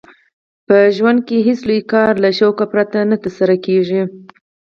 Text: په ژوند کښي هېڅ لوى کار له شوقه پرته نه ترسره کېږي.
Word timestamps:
په 0.67 0.77
ژوند 0.95 1.19
کښي 1.27 1.39
هېڅ 1.47 1.59
لوى 1.67 1.81
کار 1.93 2.11
له 2.23 2.29
شوقه 2.39 2.65
پرته 2.73 2.99
نه 3.11 3.17
ترسره 3.23 3.55
کېږي. 3.65 4.01